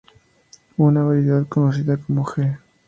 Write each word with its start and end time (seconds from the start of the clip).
Una 0.77 1.03
variedad 1.03 1.45
conocida 1.47 1.95
como 1.95 2.25
"G". 2.25 2.57